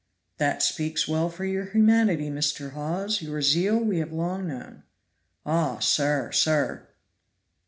"That 0.39 0.63
speaks 0.63 1.07
well 1.07 1.29
for 1.29 1.45
your 1.45 1.65
humanity, 1.65 2.31
Mr. 2.31 2.71
Hawes; 2.71 3.21
your 3.21 3.39
zeal 3.43 3.77
we 3.77 3.99
have 3.99 4.11
long 4.11 4.47
known." 4.47 4.81
"Augh, 5.45 5.79
sir! 5.83 6.31
sir!" 6.31 6.87